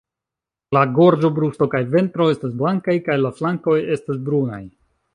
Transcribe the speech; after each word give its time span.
La 0.77 0.81
gorĝo, 0.95 1.31
brusto 1.35 1.69
kaj 1.75 1.83
ventro 1.97 2.29
estas 2.39 2.57
blankaj, 2.65 2.99
kaj 3.11 3.21
la 3.27 3.35
flankoj 3.39 3.79
estas 4.01 4.27
brunaj. 4.29 4.65